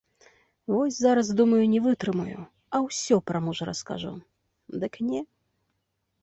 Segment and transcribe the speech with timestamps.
[0.73, 2.39] Вось зараз, думаю, не вытрымаю,
[2.77, 4.13] а ўсё пра мужа раскажу,
[4.83, 5.21] дык не.